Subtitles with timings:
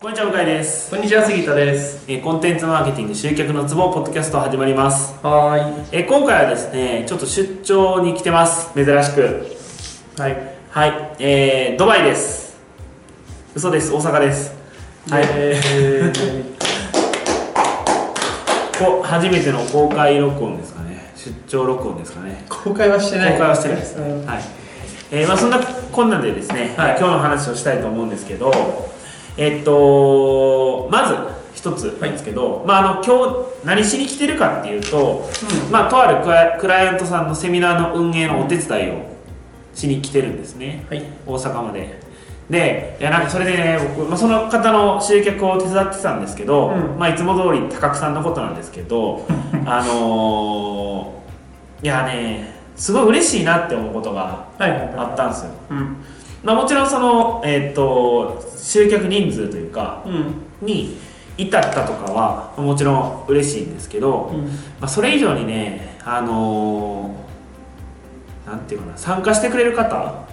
[0.00, 2.06] こんにちは向井です、こんにちは杉田です。
[2.08, 8.72] えーコンテンツマーケティング集客のツボポッドキャスト始まります、はーえー今回はですねちょっと出張に来てます。
[8.72, 9.46] 珍しく。
[10.16, 10.56] いはい。
[10.70, 11.16] はい。
[11.18, 12.58] えー、ドバイです。
[13.54, 13.92] 嘘です。
[13.92, 14.54] 大阪です。
[15.10, 15.24] はい。
[15.34, 15.60] え
[18.80, 21.12] こ初めての公開録音ですかね。
[21.14, 22.46] 出張録音ですかね。
[22.48, 23.32] ー、公開はしてない。
[23.32, 23.98] 公開はしてないです。
[23.98, 24.24] うん。
[24.24, 24.42] はい。
[25.10, 26.96] えーまあ、そんなこんなんでですね、はい。
[26.98, 28.88] 今日の話をしたいと思うんですけど
[29.40, 31.16] えっとまず
[31.54, 35.28] 一つなんですけど、まあ、あの今日何しに来てるかっていうと、
[35.70, 36.22] まあ、とある
[36.60, 39.10] クライアントさんのセミナーの運営のお手伝いを
[39.74, 40.84] しに来てるんですね。
[40.90, 41.02] はい。
[41.26, 42.00] 大阪まで。
[42.50, 46.98] でいやなんかそれでね僕、まあ、その方の集客を手伝ってたんですけど、うん。
[46.98, 49.24] まあ、いつも通り高久さんのことなんですけど
[49.64, 54.94] あのーいやねすごい嬉しいなって思うことがはいはい。
[54.96, 55.96] あったんですよ、うん
[56.42, 60.34] まあ、もちろんその、えーっと集客人数というかうん。
[60.66, 60.96] に
[61.36, 64.44] 至ったとかはもちろん嬉しいんですけど、うん。
[64.44, 64.50] ま
[64.82, 70.24] あ、それ以上にねあのーなんていうかな参加してくれる方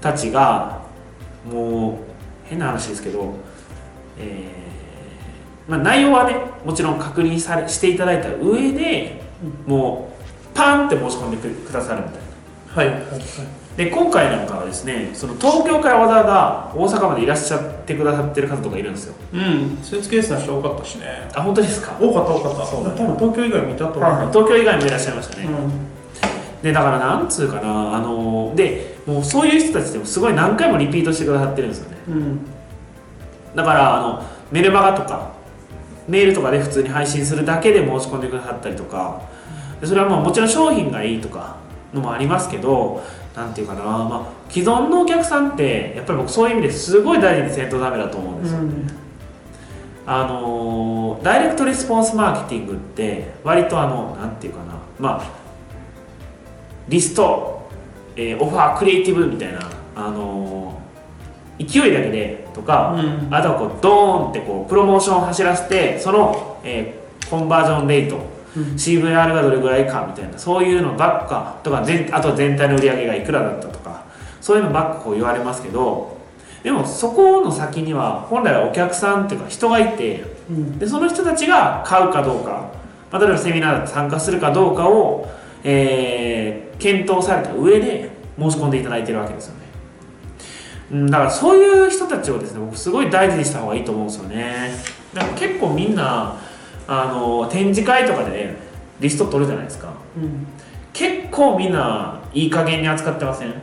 [0.00, 0.82] たちが
[1.50, 1.96] もう
[2.44, 3.34] 変な話ですけど、
[4.18, 9.22] えーまあ、内容はねもちろん確認されしていただいた上で
[9.66, 12.92] もうパンって申し込んでくくださるみたいな。
[12.92, 13.02] はい。
[13.02, 13.10] はい。
[13.10, 19.14] はいで今回なんかはですねその東京からわざわざ大阪までいらっしゃってくださってる方とかいるんですよ。
[19.32, 19.78] うん。
[19.82, 21.06] スーツケースの人多かったしね。
[21.34, 21.96] あ本当ですか？
[21.98, 22.66] 多かった多かった。
[22.66, 25.70] そう多分東京以外見たと思う、東京以外もいらっしゃいましたね、うん。
[26.62, 31.96] でだからなんつうかなあのでもうそういう人たちでもすごい何回もリピートしてくださってるんですよね。
[32.08, 32.40] うん。
[33.54, 35.32] だからあのメルマガとか
[36.08, 39.22] メールとかで普通に配信するだけで申し込んでくださったりとか
[39.80, 41.56] でそれはまあもちろん商品がいいとか
[41.94, 43.02] のもありますけど
[43.34, 48.58] なんていうかな、まあ、既存のお客さんってやっぱり僕そういう意味ですごい大事にせんとダメだと思うんですよ、
[50.06, 55.30] あのーダイレクトレスポンスマーケティングって割とあのなんていうかなまあ
[56.88, 57.68] リスト、
[58.16, 59.60] えーオファークリエイティブみたいな
[59.96, 60.82] あのー
[61.64, 63.28] 勢いだけでとか、うん。
[63.32, 68.22] あとはこうドーンってこうプロモーションを走らせてその、えーコンバージョンレート、うん
[68.54, 70.38] CVR がどれぐらいかみたいな。
[70.38, 74.02] そういうのばっかとか全あとは全体の売り上げがいくらだったとか。
[74.40, 76.18] そういうのばっかこう言われますけど
[76.64, 80.78] でもそこの先には本来はお客さんっていうか人がいてうん。
[80.78, 82.72] でその人たちが買うかどうか、
[83.10, 85.30] まあ、例えばセミナーだと参加するかどうかを、
[85.62, 89.60] えー検討された上で申し込んでいただいてるわけですよね。
[90.90, 94.74] うんだからそういう人たちをですね僕すごい大事にした方がいいと思うんですよね。
[95.14, 96.36] だから結構みんな
[96.88, 98.56] あの展示会とかでね
[99.00, 99.92] リスト取るじゃないですか。
[100.16, 100.46] うん
[100.92, 103.54] 結構みんないい加減に扱ってません？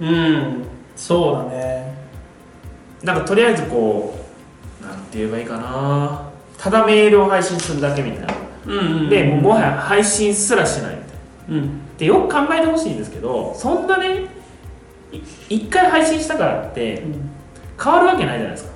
[0.00, 0.64] うん。
[0.96, 1.94] そうだね。
[3.04, 4.18] なんかとりあえずこ
[4.82, 6.28] うなんて言えばいいかな。
[6.58, 8.34] ただメールを配信するだけみたいな。
[8.66, 11.08] うんうんでもうもはや配信すらしないみた
[11.54, 11.62] いな。
[11.62, 11.96] うん。
[11.96, 14.26] でよく考えてほしいんですけどそんなね
[15.12, 15.18] い
[15.48, 17.04] 一回配信したからって
[17.80, 18.72] 変わるわけないじゃないですか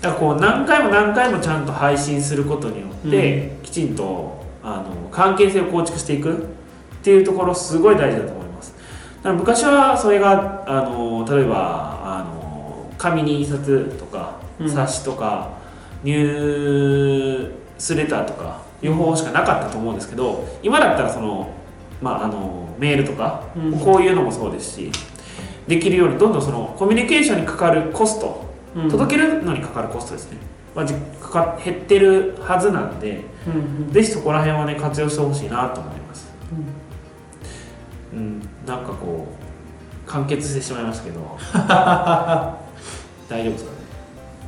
[0.00, 6.36] だからこう何回も何回もちゃんと配信することによって、きちんとあの関係性を構築していくっ
[7.02, 8.74] ていうところすごい大事だと思います。
[9.18, 14.70] だから昔はそれがあの例えばあの紙に印刷とかうん。
[14.70, 15.50] 冊子とか、
[16.04, 21.50] ニュースレターとか予報しかなかったと思うんですけど今だったらその,、
[22.00, 23.78] まあ、あのメールとか、うん。
[23.78, 24.90] こういうのもそうですし
[25.66, 28.90] できるようにどんどんそのコミュニケーションにかかるコストうん。
[28.90, 30.38] 届けるのにかかるコストですね、
[30.74, 33.92] まあ、じかか減ってるはずなんでうんうん。
[33.92, 36.30] ぜひそこら辺はね活用してほしいなと思います。
[38.12, 38.40] うん。
[38.66, 39.26] なんかこ
[40.06, 41.20] う完結してしまいましたけど。
[43.28, 43.76] 大丈夫ですかね？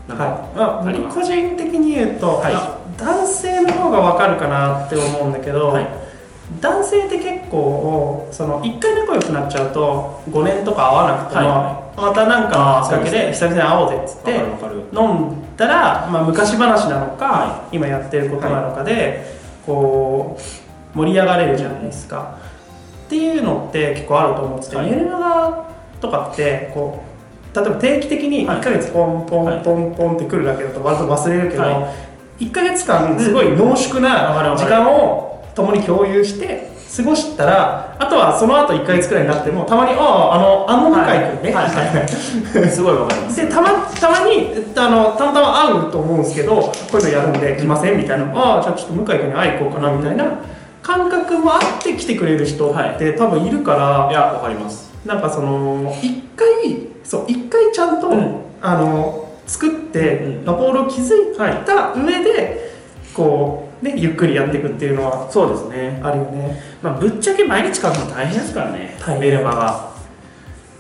[0.09, 2.55] なんか、はい、まあ、個人的に言うと、はい。
[2.55, 6.02] あ男性の方が分かるかなって思うんだけど、はい
[6.61, 14.37] 男性って結構その1回仲良くなっちゃうと5年とか会わなくても、はまたなんかきっかけで久々に会おうぜっつって
[14.93, 19.25] 飲んだら、まあ、昔話なのか、今やってることなのかで、
[19.65, 20.39] こ
[20.95, 22.39] う盛り上がれるじゃないですか、
[23.07, 24.91] っていうのって結構あると思ってて、はい。
[24.91, 25.69] メルマガ
[26.01, 27.05] とかってこ
[27.55, 28.57] う例えば定期的にはい。
[28.59, 31.93] 1ヶ月ポンポンポンポンってくるだけだと割と忘れるけど、は
[32.39, 42.69] 1ヶ月間すごい濃縮な時間を共に共有して過ごしたらあとはその後1ヶ月くらいになってもたまに「あああのあの向井君ね」。
[42.69, 43.37] すごいわかります。
[43.37, 48.27] でたまたまにあのたまたま会うと思うんですけどこういうのやるんで来ませんみたいな。
[48.35, 50.25] ああじゃあちょっと向井君に会い行こうかなみたいな。
[50.83, 54.93] 感覚もあって来てくれる人って多分いるから、いやわかります。
[55.07, 58.41] なんかその一回そう一回ちゃんと、うん。
[58.61, 60.45] あの作って、うん。
[60.45, 62.73] ラポールを築いた上で
[63.15, 66.61] こうねゆっくりやっていくっていうのはそうですね、あるよね。
[66.83, 69.93] まあ、ぶっちゃけ毎日書くの大変ですからねメルマが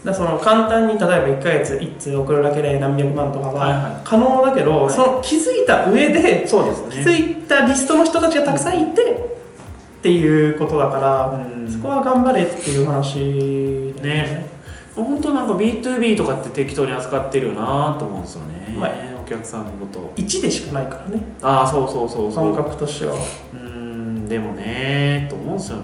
[0.04, 4.94] だその簡単に例えば1ヶ月1通送るだけで何百万とかはいはは可能だけど、はい。
[4.94, 11.70] その気づいた上でそうです気づいたリストの人たちがたくさんいてっていうことだから、うん。
[11.70, 14.52] そこは頑張れっていう話だよね。
[14.96, 20.12] 本当なんか B2B とかって適当に扱ってるよなと思うんですよね、はいお客さんのこと。
[20.16, 21.22] 1でしかないからね。
[21.42, 22.54] ああそうそうそうそう。
[22.54, 25.82] 感覚としては、うーんでもねと思うんですよね。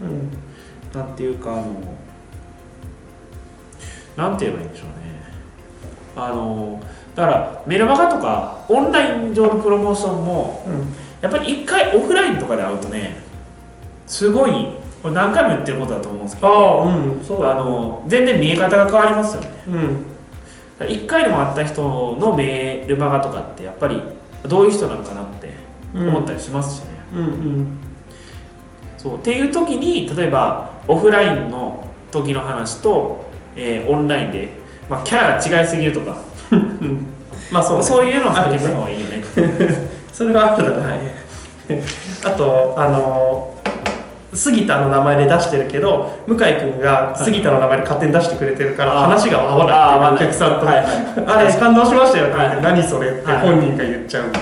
[0.00, 0.30] うん、
[0.92, 1.64] なんていうかあの
[4.16, 4.94] なんて言えばいいんでしょうね。
[6.16, 6.80] あの
[7.14, 11.08] だからメルマガとかオンライン上のプロモーションもうん。
[11.20, 13.16] やっぱり一回オフラインとかで会うとね
[14.06, 14.52] すごい
[15.02, 19.48] これ何回も言ってることだと思うんですけどああうんそうだあの全然見え方が変わりますよね。
[19.66, 20.06] うん
[20.86, 21.82] 一回でも会った人
[22.20, 24.00] のメールマガとかってやっぱり
[24.46, 25.52] どういう人なのかなって
[25.94, 27.78] 思ったりしますしね、うんうん。
[28.96, 29.16] そう。
[29.16, 33.24] っていう時に例えばオフラインの時の話と、
[33.56, 34.50] えーオンラインで、
[34.88, 36.18] まあ、キャラが違いすぎるとか。
[36.52, 37.06] うん。
[37.50, 39.24] まあそう、ね、そういうのを避けた方がいいよね。
[40.12, 41.18] それがあるだね、
[42.24, 43.54] あとあの
[44.38, 52.62] 杉田の名前で出してるけど向井君が杉田の名前で勝手に出してくれてるから話が合わないあー合わないお客さんと、あれ感動しましたよって言って、はい。
[52.62, 53.48] 何それってはい。
[53.48, 54.32] 本人が言っちゃう、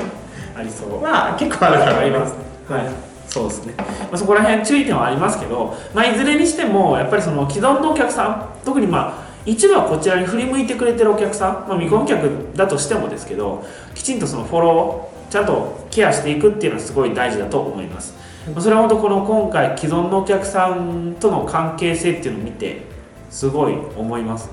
[0.57, 1.01] ありそう。
[1.01, 2.35] まあ結構あるからあります。
[2.35, 2.39] ね
[2.69, 3.07] はい。
[3.29, 13.65] そうですね、まあ、そこら辺注意点はありますけど、まあ、いずれにしてもやっぱりその既存のお客さん特にまあ一部はこちらに振り向いてくれてるお客さん、まあ、見込み客だとしてもですけど
[13.95, 18.27] きちんとそのフォローちゃんとケアしていくっていうのはすごい大事だと思います、まあ
[18.61, 22.83] それは本当この今回既存のお客さんとの関係性っていうのを見て
[23.29, 24.47] すごい思います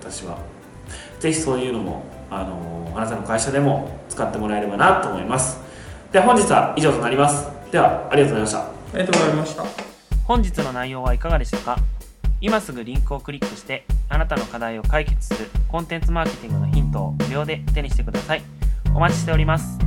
[0.00, 0.38] 私は。
[1.18, 5.60] ぜひそういうのもあのあなたの会社でも使ってもらえればなと思います。
[6.12, 7.48] では本日は以上となります。
[7.70, 8.58] ではありがとうございました。
[8.60, 9.64] ありがとうございました。
[10.24, 11.76] 本日の内容はいかがでしたか？
[12.40, 18.42] 今すぐリンクをクリックしてあなたの課題を解決するコンテンツマーケティングのヒントを無料で手にしてください。
[18.94, 19.78] お待ちしております